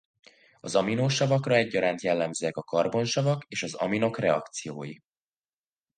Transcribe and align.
Az 0.59 0.75
aminosavakra 0.75 1.55
egyaránt 1.55 2.01
jellemzőek 2.01 2.57
a 2.57 2.63
karbonsavak 2.63 3.45
és 3.47 3.63
az 3.63 3.73
aminok 3.73 4.17
reakciói. 4.19 4.95